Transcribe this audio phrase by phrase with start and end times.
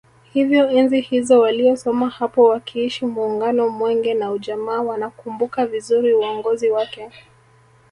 [0.33, 7.09] Hivyo enzi hizo waliosoma hapo wakiishi Muungano Mwenge na Ujamaa wanakumbuka vizuri uongozi wake